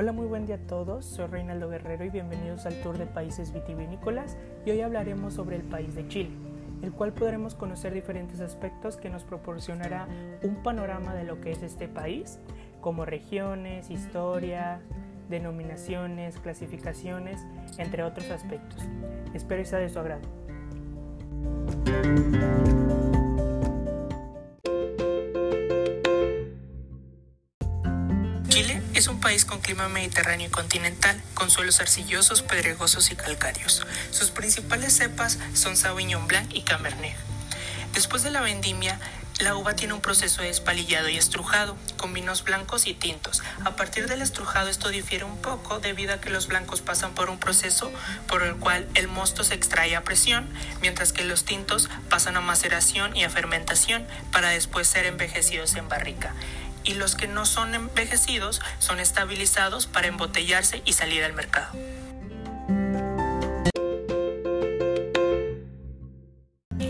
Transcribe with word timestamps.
Hola, 0.00 0.12
muy 0.12 0.26
buen 0.26 0.46
día 0.46 0.54
a 0.54 0.58
todos. 0.58 1.04
Soy 1.04 1.26
Reinaldo 1.26 1.68
Guerrero 1.68 2.04
y 2.04 2.08
bienvenidos 2.08 2.66
al 2.66 2.80
Tour 2.82 2.98
de 2.98 3.06
Países 3.06 3.52
Vitivinícolas 3.52 4.36
y 4.64 4.70
hoy 4.70 4.80
hablaremos 4.80 5.34
sobre 5.34 5.56
el 5.56 5.64
país 5.64 5.96
de 5.96 6.06
Chile, 6.06 6.30
el 6.82 6.92
cual 6.92 7.12
podremos 7.12 7.56
conocer 7.56 7.92
diferentes 7.92 8.38
aspectos 8.40 8.96
que 8.96 9.10
nos 9.10 9.24
proporcionará 9.24 10.06
un 10.44 10.62
panorama 10.62 11.16
de 11.16 11.24
lo 11.24 11.40
que 11.40 11.50
es 11.50 11.64
este 11.64 11.88
país, 11.88 12.38
como 12.80 13.06
regiones, 13.06 13.90
historia, 13.90 14.80
denominaciones, 15.28 16.38
clasificaciones, 16.38 17.44
entre 17.76 18.04
otros 18.04 18.30
aspectos. 18.30 18.80
Espero 19.34 19.62
que 19.62 19.68
sea 19.68 19.80
de 19.80 19.88
su 19.88 19.98
agrado. 19.98 20.28
Es 28.98 29.06
un 29.06 29.20
país 29.20 29.44
con 29.44 29.60
clima 29.60 29.88
mediterráneo 29.88 30.48
y 30.48 30.50
continental, 30.50 31.22
con 31.34 31.52
suelos 31.52 31.78
arcillosos, 31.78 32.42
pedregosos 32.42 33.12
y 33.12 33.14
calcáreos. 33.14 33.86
Sus 34.10 34.32
principales 34.32 34.92
cepas 34.92 35.38
son 35.54 35.76
Sauvignon 35.76 36.26
Blanc 36.26 36.52
y 36.52 36.62
Cabernet. 36.62 37.14
Después 37.94 38.24
de 38.24 38.32
la 38.32 38.40
vendimia, 38.40 38.98
la 39.38 39.54
uva 39.54 39.76
tiene 39.76 39.94
un 39.94 40.00
proceso 40.00 40.42
de 40.42 40.48
espalillado 40.48 41.08
y 41.08 41.16
estrujado, 41.16 41.76
con 41.96 42.12
vinos 42.12 42.42
blancos 42.42 42.88
y 42.88 42.94
tintos. 42.94 43.40
A 43.64 43.76
partir 43.76 44.08
del 44.08 44.20
estrujado 44.20 44.68
esto 44.68 44.88
difiere 44.88 45.22
un 45.22 45.40
poco 45.40 45.78
debido 45.78 46.14
a 46.14 46.20
que 46.20 46.30
los 46.30 46.48
blancos 46.48 46.80
pasan 46.80 47.14
por 47.14 47.30
un 47.30 47.38
proceso 47.38 47.92
por 48.26 48.42
el 48.42 48.56
cual 48.56 48.88
el 48.96 49.06
mosto 49.06 49.44
se 49.44 49.54
extrae 49.54 49.94
a 49.94 50.02
presión, 50.02 50.48
mientras 50.80 51.12
que 51.12 51.22
los 51.22 51.44
tintos 51.44 51.88
pasan 52.10 52.36
a 52.36 52.40
maceración 52.40 53.14
y 53.14 53.22
a 53.22 53.30
fermentación 53.30 54.08
para 54.32 54.48
después 54.48 54.88
ser 54.88 55.06
envejecidos 55.06 55.76
en 55.76 55.88
barrica 55.88 56.34
y 56.88 56.94
los 56.94 57.14
que 57.14 57.28
no 57.28 57.44
son 57.44 57.74
envejecidos 57.74 58.62
son 58.78 58.98
estabilizados 58.98 59.86
para 59.86 60.08
embotellarse 60.08 60.82
y 60.86 60.94
salir 60.94 61.22
al 61.22 61.34
mercado. 61.34 61.70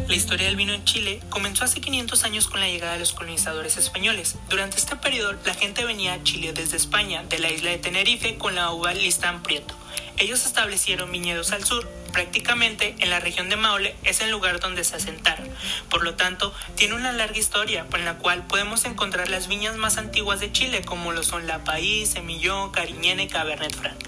La 0.07 0.15
historia 0.15 0.47
del 0.47 0.57
vino 0.57 0.73
en 0.73 0.85
Chile 0.85 1.21
comenzó 1.31 1.65
hace 1.65 1.81
500 1.81 2.25
años 2.25 2.49
con 2.49 2.61
la 2.61 2.69
llegada 2.69 2.93
de 2.93 3.01
los 3.01 3.13
colonizadores 3.13 3.77
españoles. 3.77 4.37
Durante 4.49 4.77
este 4.77 4.95
periodo, 4.97 5.35
la 5.45 5.55
gente 5.55 5.85
venía 5.85 6.15
a 6.15 6.23
Chile 6.23 6.53
desde 6.53 6.77
España, 6.77 7.25
de 7.25 7.41
la 7.41 7.51
isla 7.51 7.71
de 7.71 7.79
Tenerife, 7.79 8.39
con 8.39 8.55
la 8.55 8.71
uva 8.71 8.95
Listán 8.95 9.43
Prieto. 9.43 9.75
Ellos 10.17 10.45
establecieron 10.47 11.13
viñedos 11.13 11.53
al 11.53 11.65
sur, 11.65 11.89
prácticamente 12.13 12.97
en 12.99 13.11
la 13.11 13.21
región 13.21 13.49
de 13.49 13.57
Maule 13.57 13.95
es 14.05 14.21
el 14.21 14.31
lugar 14.31 14.61
donde 14.61 14.85
se 14.85 14.97
asentaron. 14.97 15.49
Por 15.91 16.03
lo 16.03 16.15
tanto, 16.15 16.53
tiene 16.75 16.95
una 16.95 17.13
larga 17.13 17.39
historia 17.39 17.87
en 17.95 18.05
la 18.05 18.15
cual 18.15 18.47
podemos 18.47 18.85
encontrar 18.85 19.29
las 19.29 19.49
viñas 19.49 19.77
más 19.77 19.99
antiguas 19.99 20.41
de 20.41 20.51
Chile, 20.53 20.83
como 20.85 21.13
lo 21.13 21.23
son 21.23 21.47
La 21.47 21.65
País, 21.65 22.11
Semillón, 22.11 22.71
Cariñena 22.73 23.23
y 23.23 23.29
Cabernet 23.29 23.75
Franc. 23.75 23.99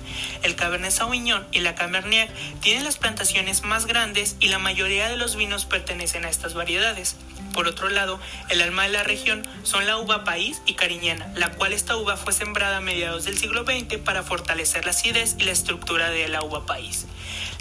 El 0.42 0.56
Cabernet 0.56 0.91
Sauvignon 0.91 1.47
y 1.53 1.61
la 1.61 1.75
Cabernet 1.75 2.31
tienen 2.61 2.84
las 2.84 2.98
plantaciones 2.98 3.62
más 3.62 3.87
grandes 3.87 4.37
y 4.41 4.48
la 4.48 4.59
mayoría 4.59 5.09
de 5.09 5.17
los 5.17 5.37
vinos 5.37 5.65
pertenecen 5.67 6.25
a 6.25 6.31
estas 6.31 6.55
variedades. 6.55 7.17
Por 7.52 7.66
otro 7.66 7.88
lado, 7.88 8.20
el 8.48 8.62
alma 8.62 8.84
de 8.84 8.91
la 8.91 9.02
región 9.02 9.46
son 9.62 9.86
la 9.86 9.98
uva 9.98 10.24
país 10.24 10.62
y 10.66 10.74
cariñena, 10.74 11.33
la 11.34 11.50
cual 11.52 11.72
esta 11.72 11.97
uva 11.97 12.16
fue 12.16 12.32
sembrada 12.32 12.78
a 12.78 12.80
mediados 12.80 13.24
del 13.24 13.38
siglo 13.38 13.64
XX 13.64 13.98
para 13.98 14.22
fortalecer 14.22 14.84
la 14.84 14.92
acidez 14.92 15.36
y 15.38 15.44
la 15.44 15.52
estructura 15.52 16.10
de 16.10 16.28
la 16.28 16.42
uva 16.42 16.66
país. 16.66 17.06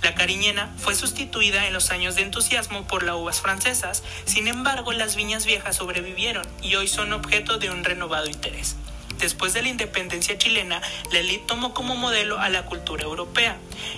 La 0.04 0.16
cariñena 0.16 0.74
fue 0.78 0.96
sustituida 0.96 1.68
en 1.68 1.74
los 1.74 1.92
años 1.92 2.16
de 2.16 2.22
entusiasmo 2.22 2.88
por 2.88 3.04
las 3.04 3.16
uvas 3.16 3.42
francesas, 3.42 4.04
sin 4.26 4.48
embargo 4.48 4.94
las 4.94 5.16
viñas 5.16 5.46
viejas 5.46 5.76
sobrevivieron 5.76 6.48
y 6.62 6.76
hoy 6.76 6.88
son 6.88 7.12
objeto 7.14 7.58
de 7.58 7.70
un 7.70 7.84
renovado 7.84 8.28
interés. 8.28 8.76
Después 9.20 9.54
de 9.54 9.62
la 9.62 9.70
independencia 9.70 10.38
chilena, 10.38 10.82
la 11.12 11.20
elite 11.20 11.44
tomó 11.46 11.74
como 11.74 11.96
modelo 11.96 12.40
a 12.40 12.50
la 12.50 12.66
cultura 12.66 13.04
europea. 13.04 13.58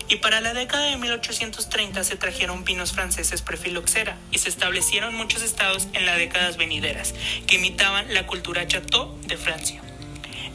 Y 0.10 0.18
para 0.18 0.42
la 0.42 0.54
década 0.54 0.86
de 0.86 0.98
1830 0.98 2.04
se 2.04 2.16
trajeron 2.16 2.64
vinos 2.64 2.92
franceses 2.92 3.42
prefiloxera 3.42 4.18
y 4.32 4.40
se 4.40 4.50
establecieron 4.50 5.14
muchos 5.16 5.44
estados 5.44 5.88
en 5.94 6.06
las 6.06 6.18
décadas 6.18 6.58
venideras, 6.58 7.14
que 7.48 7.56
imitaban 7.56 8.14
la 8.14 8.26
cultura 8.26 8.68
chateau 8.68 9.16
de 9.22 9.38
Francia. 9.38 9.82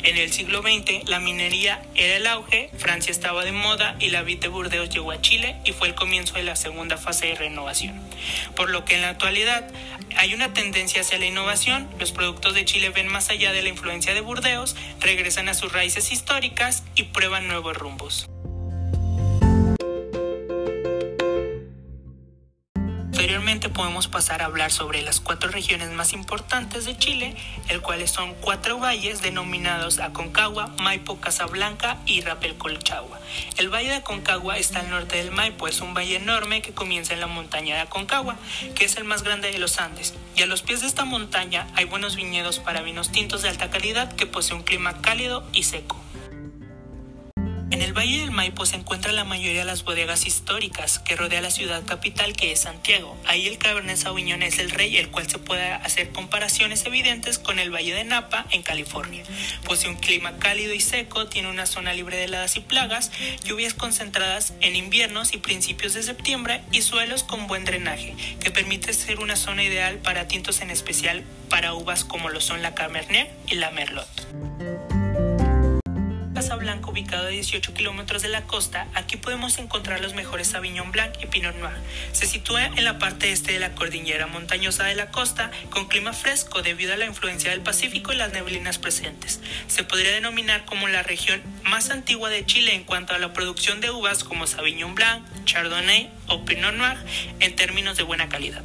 En 0.07 0.19
el 0.19 0.33
siglo 0.33 0.63
XX, 0.63 1.09
la 1.09 1.19
minería 1.19 1.83
era 1.97 2.15
el 2.15 2.29
auge, 2.29 2.71
Francia 2.79 3.11
estaba 3.11 3.45
de 3.45 3.51
moda 3.51 3.97
y 3.99 4.11
la 4.11 4.23
vid 4.23 4.39
de 4.39 4.47
Burdeos 4.47 4.89
llegó 4.89 5.11
a 5.11 5.21
Chile 5.21 5.57
y 5.65 5.73
fue 5.73 5.89
el 5.89 5.97
comienzo 5.97 6.35
de 6.35 6.45
la 6.45 6.55
segunda 6.55 6.97
fase 6.97 7.27
de 7.27 7.35
renovación. 7.35 8.01
Por 8.55 8.71
lo 8.71 8.85
que 8.85 8.95
en 8.95 9.03
la 9.03 9.09
actualidad 9.09 9.69
hay 10.17 10.33
una 10.33 10.53
tendencia 10.53 11.01
hacia 11.01 11.19
la 11.19 11.27
innovación, 11.27 11.89
los 11.99 12.13
productos 12.13 12.55
de 12.55 12.65
Chile 12.65 12.91
ven 12.91 13.09
más 13.09 13.31
allá 13.31 13.51
de 13.51 13.63
la 13.63 13.69
influencia 13.69 14.15
de 14.15 14.21
Burdeos, 14.21 14.77
regresan 15.01 15.49
a 15.49 15.55
sus 15.55 15.73
raíces 15.73 16.13
históricas 16.13 16.85
y 16.95 17.03
prueban 17.03 17.49
nuevos 17.49 17.77
rumbos. 17.77 18.29
Podemos 23.77 24.09
pasar 24.09 24.41
a 24.41 24.47
hablar 24.47 24.73
sobre 24.73 25.03
las 25.03 25.21
cuatro 25.21 25.51
regiones 25.51 25.91
más 25.91 26.15
importantes 26.15 26.87
de 26.87 26.97
Chile, 26.97 27.37
el 27.69 27.83
cuales 27.83 28.11
son 28.11 28.35
cuatro 28.41 28.79
valles 28.79 29.21
denominados 29.21 29.99
Aconcagua, 29.99 30.69
Maipo, 30.79 31.21
Casablanca 31.21 31.99
y 32.07 32.23
Rapel 32.23 32.57
Colchagua. 32.57 33.21
El 33.59 33.69
valle 33.69 33.91
de 33.91 33.97
Aconcagua 33.97 34.57
está 34.57 34.81
al 34.81 34.89
norte 34.89 35.19
del 35.19 35.31
Maipo, 35.31 35.69
es 35.69 35.83
un 35.83 35.93
valle 35.93 36.17
enorme 36.17 36.63
que 36.63 36.73
comienza 36.73 37.13
en 37.13 37.21
la 37.21 37.27
montaña 37.27 37.75
de 37.75 37.83
Aconcagua, 37.83 38.37
que 38.75 38.87
es 38.87 38.97
el 38.97 39.05
más 39.05 39.23
grande 39.23 39.53
de 39.53 39.59
los 39.59 39.79
Andes, 39.79 40.15
y 40.35 40.41
a 40.41 40.47
los 40.47 40.63
pies 40.63 40.81
de 40.81 40.87
esta 40.87 41.05
montaña 41.05 41.67
hay 41.75 41.85
buenos 41.85 42.17
viñedos 42.17 42.61
para 42.61 42.81
vinos 42.81 43.13
tintos 43.13 43.43
de 43.43 43.51
alta 43.51 43.69
calidad 43.69 44.11
que 44.15 44.25
posee 44.25 44.57
un 44.57 44.63
clima 44.63 45.03
cálido 45.03 45.45
y 45.53 45.65
seco. 45.65 46.06
En 47.77 47.83
el 47.83 47.93
Valle 47.93 48.21
del 48.21 48.31
Maipo 48.31 48.65
se 48.65 48.77
encuentra 48.77 49.13
la 49.13 49.25
mayoría 49.25 49.59
de 49.59 49.67
las 49.67 49.85
bodegas 49.85 50.27
históricas 50.27 50.99
que 50.99 51.15
rodea 51.15 51.43
la 51.43 51.51
ciudad 51.51 51.85
capital 51.85 52.33
que 52.33 52.51
es 52.51 52.61
Santiago. 52.61 53.19
Ahí 53.27 53.47
el 53.47 53.59
Cabernet 53.59 53.99
Sauvignon 53.99 54.43
es 54.43 54.59
el 54.59 54.71
rey, 54.71 54.97
el 54.97 55.11
cual 55.11 55.29
se 55.29 55.39
puede 55.39 55.73
hacer 55.73 56.11
comparaciones 56.11 56.87
evidentes 56.87 57.39
con 57.39 57.59
el 57.59 57.71
Valle 57.71 57.93
de 57.93 58.05
Napa 58.05 58.47
en 58.51 58.63
California. 58.63 59.25
Posee 59.67 59.91
un 59.91 59.97
clima 59.97 60.39
cálido 60.39 60.73
y 60.73 60.81
seco, 60.81 61.27
tiene 61.27 61.51
una 61.51 61.67
zona 61.67 61.93
libre 61.93 62.17
de 62.17 62.25
heladas 62.25 62.57
y 62.57 62.61
plagas, 62.61 63.13
lluvias 63.45 63.75
concentradas 63.75 64.55
en 64.63 64.75
inviernos 64.75 65.35
y 65.35 65.37
principios 65.37 65.93
de 65.93 66.03
septiembre 66.03 66.63
y 66.73 66.81
suelos 66.81 67.25
con 67.25 67.47
buen 67.47 67.67
drenaje, 67.67 68.17
que 68.41 68.51
permite 68.51 68.95
ser 68.95 69.21
una 69.21 69.37
zona 69.37 69.63
ideal 69.63 69.99
para 69.99 70.29
tintos 70.29 70.63
en 70.63 70.71
especial 70.71 71.25
para 71.51 71.75
uvas 71.75 72.07
como 72.07 72.31
lo 72.31 72.41
son 72.41 72.63
la 72.63 72.75
Cabernet 72.75 73.31
y 73.49 73.57
la 73.57 73.71
Merlot. 73.71 74.09
Casablanca, 76.47 76.91
ubicado 76.91 77.27
a 77.27 77.31
18 77.31 77.75
kilómetros 77.75 78.23
de 78.23 78.29
la 78.29 78.43
costa, 78.43 78.87
aquí 78.95 79.17
podemos 79.17 79.59
encontrar 79.59 80.01
los 80.01 80.15
mejores 80.15 80.47
Sauvignon 80.47 80.93
Blanc 80.93 81.13
y 81.21 81.27
Pinot 81.27 81.57
Noir. 81.57 81.75
Se 82.13 82.25
sitúa 82.25 82.67
en 82.67 82.85
la 82.85 83.01
parte 83.01 83.33
este 83.33 83.55
de 83.55 83.59
la 83.59 83.75
cordillera 83.75 84.29
montañosa 84.29 84.85
de 84.85 84.95
la 84.95 85.11
costa, 85.11 85.51
con 85.71 85.89
clima 85.89 86.13
fresco 86.13 86.63
debido 86.63 86.95
a 86.95 86.97
la 86.97 87.05
influencia 87.05 87.51
del 87.51 87.63
Pacífico 87.63 88.13
y 88.13 88.17
las 88.17 88.33
neblinas 88.33 88.79
presentes. 88.79 89.41
Se 89.67 89.83
podría 89.83 90.13
denominar 90.13 90.65
como 90.67 90.87
la 90.87 91.03
región 91.03 91.43
más 91.65 91.91
antigua 91.91 92.31
de 92.31 92.47
Chile 92.47 92.75
en 92.75 92.85
cuanto 92.85 93.13
a 93.13 93.19
la 93.19 93.33
producción 93.33 93.81
de 93.81 93.91
uvas 93.91 94.23
como 94.23 94.47
Sauvignon 94.47 94.95
Blanc, 94.95 95.25
Chardonnay 95.47 96.13
o 96.29 96.45
Pinot 96.45 96.75
Noir 96.75 96.97
en 97.41 97.57
términos 97.57 97.97
de 97.97 98.05
buena 98.05 98.29
calidad 98.29 98.63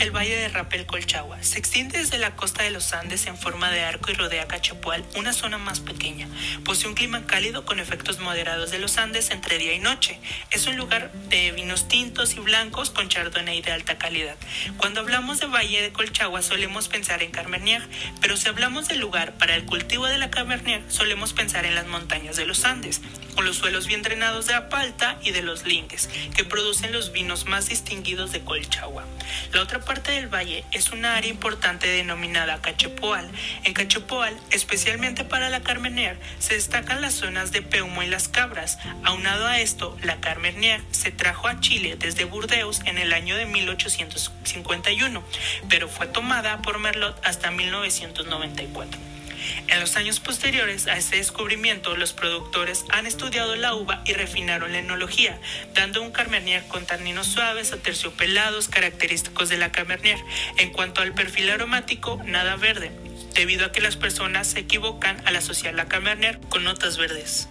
el 0.00 0.12
valle 0.12 0.34
de 0.34 0.48
Rapel 0.48 0.86
Colchagua. 0.86 1.42
Se 1.42 1.58
extiende 1.58 1.98
desde 1.98 2.16
la 2.16 2.34
costa 2.34 2.62
de 2.62 2.70
los 2.70 2.94
Andes 2.94 3.26
en 3.26 3.36
forma 3.36 3.70
de 3.70 3.84
arco 3.84 4.10
y 4.10 4.14
rodea 4.14 4.48
Cachapual, 4.48 5.04
una 5.14 5.34
zona 5.34 5.58
más 5.58 5.80
pequeña. 5.80 6.26
Posee 6.64 6.88
un 6.88 6.94
clima 6.94 7.26
cálido 7.26 7.66
con 7.66 7.80
efectos 7.80 8.18
moderados 8.18 8.70
de 8.70 8.78
los 8.78 8.96
Andes 8.96 9.30
entre 9.30 9.58
día 9.58 9.74
y 9.74 9.78
noche. 9.78 10.18
Es 10.50 10.66
un 10.66 10.78
lugar 10.78 11.12
de 11.28 11.52
vinos 11.52 11.86
tintos 11.86 12.34
y 12.34 12.40
blancos 12.40 12.88
con 12.88 13.10
chardonnay 13.10 13.60
de 13.60 13.72
alta 13.72 13.98
calidad. 13.98 14.36
Cuando 14.78 15.00
hablamos 15.00 15.38
de 15.38 15.46
valle 15.46 15.82
de 15.82 15.92
Colchagua 15.92 16.40
solemos 16.40 16.88
pensar 16.88 17.22
en 17.22 17.30
Carmernier, 17.30 17.86
pero 18.22 18.38
si 18.38 18.48
hablamos 18.48 18.88
del 18.88 19.00
lugar 19.00 19.34
para 19.34 19.54
el 19.54 19.66
cultivo 19.66 20.06
de 20.06 20.16
la 20.16 20.30
Cabernet 20.30 20.90
solemos 20.90 21.34
pensar 21.34 21.66
en 21.66 21.74
las 21.74 21.86
montañas 21.86 22.36
de 22.36 22.46
los 22.46 22.64
Andes, 22.64 23.02
con 23.34 23.44
los 23.44 23.56
suelos 23.56 23.86
bien 23.86 24.00
drenados 24.00 24.46
de 24.46 24.54
Apalta 24.54 25.18
y 25.22 25.32
de 25.32 25.42
los 25.42 25.66
Lingues, 25.66 26.08
que 26.34 26.44
producen 26.44 26.92
los 26.92 27.12
vinos 27.12 27.44
más 27.44 27.68
distinguidos 27.68 28.32
de 28.32 28.40
Colchagua. 28.40 29.04
La 29.52 29.62
otra 29.62 29.80
parte 29.90 30.12
del 30.12 30.32
valle 30.32 30.64
es 30.70 30.90
una 30.92 31.16
área 31.16 31.28
importante 31.28 31.88
denominada 31.88 32.62
Cachepoal. 32.62 33.28
En 33.64 33.72
Cachepoal, 33.72 34.38
especialmente 34.52 35.24
para 35.24 35.50
la 35.50 35.62
Carmenier, 35.62 36.16
se 36.38 36.54
destacan 36.54 37.00
las 37.00 37.14
zonas 37.14 37.50
de 37.50 37.60
Peumo 37.60 38.00
y 38.04 38.06
las 38.06 38.28
Cabras. 38.28 38.78
Aunado 39.02 39.48
a 39.48 39.58
esto, 39.58 39.98
la 40.04 40.20
Carmenier 40.20 40.80
se 40.92 41.10
trajo 41.10 41.48
a 41.48 41.58
Chile 41.58 41.96
desde 41.98 42.22
Burdeos 42.22 42.82
en 42.84 42.98
el 42.98 43.12
año 43.12 43.34
de 43.34 43.46
1851, 43.46 45.24
pero 45.68 45.88
fue 45.88 46.06
tomada 46.06 46.62
por 46.62 46.78
Merlot 46.78 47.20
hasta 47.26 47.50
1994. 47.50 49.09
En 49.68 49.80
los 49.80 49.96
años 49.96 50.20
posteriores 50.20 50.86
a 50.86 50.96
este 50.96 51.16
descubrimiento, 51.16 51.96
los 51.96 52.12
productores 52.12 52.84
han 52.90 53.06
estudiado 53.06 53.56
la 53.56 53.74
uva 53.74 54.02
y 54.04 54.12
refinaron 54.12 54.72
la 54.72 54.78
enología, 54.78 55.38
dando 55.74 56.02
un 56.02 56.12
Cabernet 56.12 56.66
con 56.68 56.86
taninos 56.86 57.26
suaves, 57.26 57.72
aterciopelados, 57.72 58.68
característicos 58.68 59.48
de 59.48 59.58
la 59.58 59.72
Cabernet. 59.72 60.18
En 60.58 60.70
cuanto 60.70 61.00
al 61.00 61.14
perfil 61.14 61.50
aromático, 61.50 62.20
nada 62.24 62.56
verde, 62.56 62.92
debido 63.34 63.66
a 63.66 63.72
que 63.72 63.80
las 63.80 63.96
personas 63.96 64.48
se 64.48 64.60
equivocan 64.60 65.22
al 65.26 65.36
asociar 65.36 65.74
la 65.74 65.86
Cabernet 65.86 66.48
con 66.48 66.64
notas 66.64 66.96
verdes. 66.96 67.48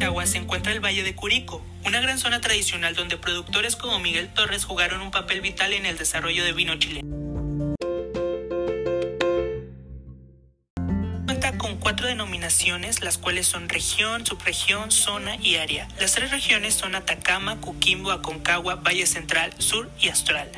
Agua 0.00 0.26
se 0.26 0.38
encuentra 0.38 0.72
el 0.72 0.80
Valle 0.80 1.04
de 1.04 1.14
Curico, 1.14 1.64
una 1.86 2.00
gran 2.00 2.18
zona 2.18 2.40
tradicional 2.40 2.94
donde 2.94 3.16
productores 3.16 3.76
como 3.76 3.98
Miguel 4.00 4.28
Torres 4.34 4.64
jugaron 4.64 5.00
un 5.00 5.10
papel 5.10 5.40
vital 5.40 5.72
en 5.72 5.86
el 5.86 5.96
desarrollo 5.96 6.44
de 6.44 6.52
vino 6.52 6.76
chileno. 6.76 7.21
Cuatro 12.02 12.18
denominaciones, 12.18 13.00
las 13.00 13.16
cuales 13.16 13.46
son 13.46 13.68
región, 13.68 14.26
subregión, 14.26 14.90
zona 14.90 15.36
y 15.36 15.54
área. 15.54 15.86
Las 16.00 16.14
tres 16.14 16.32
regiones 16.32 16.74
son 16.74 16.96
Atacama, 16.96 17.60
Coquimbo, 17.60 18.10
Aconcagua, 18.10 18.74
Valle 18.74 19.06
Central, 19.06 19.54
Sur 19.58 19.88
y 20.00 20.08
Austral, 20.08 20.50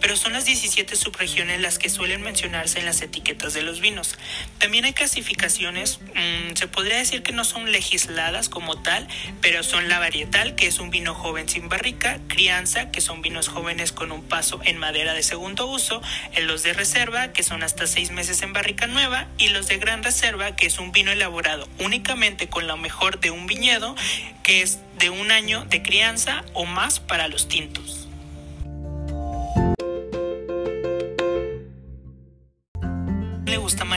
pero 0.00 0.16
son 0.16 0.32
las 0.32 0.44
17 0.44 0.94
subregiones 0.94 1.60
las 1.60 1.80
que 1.80 1.88
suelen 1.88 2.22
mencionarse 2.22 2.78
en 2.78 2.84
las 2.84 3.02
etiquetas 3.02 3.52
de 3.52 3.62
los 3.62 3.80
vinos. 3.80 4.16
También 4.58 4.84
hay 4.84 4.92
clasificaciones, 4.92 5.98
mmm, 5.98 6.54
se 6.54 6.68
podría 6.68 6.98
decir 6.98 7.24
que 7.24 7.32
no 7.32 7.44
son 7.44 7.72
legisladas 7.72 8.48
como 8.48 8.80
tal, 8.80 9.08
pero 9.40 9.64
son 9.64 9.88
la 9.88 9.98
varietal, 9.98 10.54
que 10.54 10.68
es 10.68 10.78
un 10.78 10.90
vino 10.90 11.16
joven 11.16 11.48
sin 11.48 11.68
barrica, 11.68 12.20
crianza, 12.28 12.92
que 12.92 13.00
son 13.00 13.22
vinos 13.22 13.48
jóvenes 13.48 13.90
con 13.90 14.12
un 14.12 14.22
paso 14.22 14.60
en 14.62 14.78
madera 14.78 15.14
de 15.14 15.24
segundo 15.24 15.66
uso, 15.66 16.00
los 16.42 16.62
de 16.62 16.74
reserva, 16.74 17.32
que 17.32 17.42
son 17.42 17.64
hasta 17.64 17.88
seis 17.88 18.12
meses 18.12 18.42
en 18.42 18.52
barrica 18.52 18.86
nueva, 18.86 19.26
y 19.36 19.48
los 19.48 19.66
de 19.66 19.78
gran 19.78 20.04
reserva, 20.04 20.54
que 20.54 20.66
es 20.66 20.78
un 20.78 20.91
vino 20.92 21.10
elaborado 21.10 21.68
únicamente 21.78 22.48
con 22.48 22.66
lo 22.66 22.76
mejor 22.76 23.18
de 23.20 23.30
un 23.30 23.46
viñedo, 23.46 23.96
que 24.42 24.62
es 24.62 24.78
de 24.98 25.10
un 25.10 25.30
año 25.30 25.64
de 25.64 25.82
crianza 25.82 26.44
o 26.52 26.64
más 26.64 27.00
para 27.00 27.28
los 27.28 27.48
tintos. 27.48 28.01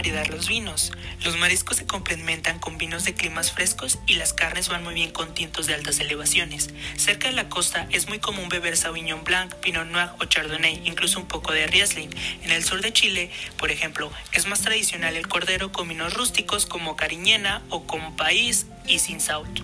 Maridar 0.06 0.30
los 0.30 0.48
vinos. 0.48 0.92
Los 1.24 1.36
mariscos 1.38 1.78
se 1.78 1.88
complementan 1.88 2.60
con 2.60 2.78
vinos 2.78 3.06
de 3.06 3.16
climas 3.16 3.52
frescos 3.52 3.98
y 4.06 4.14
las 4.14 4.34
carnes 4.34 4.70
van 4.70 4.84
muy 4.84 4.94
bien 4.94 5.12
con 5.12 5.34
tintos 5.34 5.66
de 5.66 5.74
altas 5.74 6.00
elevaciones. 6.00 6.70
Cerca 6.96 7.28
de 7.28 7.34
la 7.34 7.50
costa 7.50 7.88
es 7.90 8.08
muy 8.08 8.20
común 8.20 8.48
beber 8.48 8.78
Sauvignon 8.78 9.24
Blanc, 9.24 9.56
Pinot 9.56 9.88
Noir 9.88 10.10
o 10.20 10.26
Chardonnay, 10.26 10.84
incluso 10.86 11.20
un 11.20 11.28
poco 11.28 11.54
de 11.54 11.66
Riesling. 11.66 12.12
En 12.44 12.52
el 12.52 12.64
sur 12.64 12.82
de 12.82 12.94
Chile, 12.94 13.32
por 13.58 13.72
ejemplo, 13.72 14.12
es 14.32 14.46
más 14.46 14.62
tradicional 14.62 15.16
el 15.16 15.28
cordero 15.28 15.72
con 15.72 15.88
vinos 15.88 16.14
rústicos 16.14 16.68
como 16.68 16.96
Cariñena 16.96 17.64
o 17.70 17.88
como 17.88 18.16
País 18.16 18.68
y 18.88 19.00
Sin 19.00 19.20
Saut. 19.20 19.60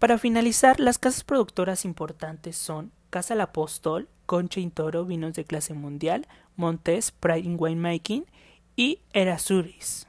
Para 0.00 0.18
finalizar, 0.18 0.80
las 0.80 0.98
casas 0.98 1.22
productoras 1.22 1.84
importantes 1.84 2.56
son 2.56 2.92
Casa 3.14 3.36
La 3.36 3.44
Apóstol, 3.44 4.08
Concha 4.26 4.60
Toro, 4.74 5.04
vinos 5.04 5.34
de 5.34 5.44
clase 5.44 5.72
mundial, 5.72 6.26
Montes, 6.56 7.12
Pride 7.12 7.46
in 7.46 7.54
Winemaking 7.56 8.26
y 8.74 8.98
Erasuris. 9.12 10.08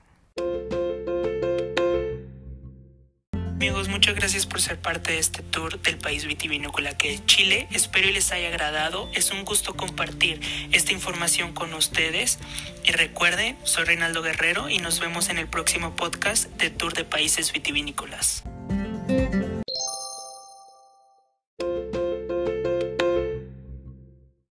Amigos, 3.32 3.90
muchas 3.90 4.16
gracias 4.16 4.48
por 4.48 4.60
ser 4.60 4.80
parte 4.82 5.12
de 5.12 5.20
este 5.20 5.44
tour 5.44 5.80
del 5.84 6.00
país 6.00 6.26
vitivinícola 6.26 6.98
que 6.98 7.14
es 7.14 7.24
Chile. 7.28 7.68
Espero 7.70 8.10
y 8.10 8.12
les 8.12 8.32
haya 8.32 8.48
agradado. 8.48 9.08
Es 9.14 9.30
un 9.30 9.46
gusto 9.46 9.76
compartir 9.76 10.42
esta 10.72 10.92
información 10.92 11.54
con 11.54 11.76
ustedes. 11.76 12.40
Y 12.86 12.92
recuerden, 12.92 13.56
soy 13.66 13.86
Reinaldo 13.86 14.24
Guerrero 14.24 14.68
y 14.68 14.80
nos 14.80 15.00
vemos 15.00 15.30
en 15.30 15.38
el 15.38 15.48
próximo 15.48 15.96
podcast 15.96 16.50
de 16.58 16.72
Tour 16.72 16.96
de 16.96 17.04
Países 17.04 17.54
Vitivinícolas. 17.54 18.44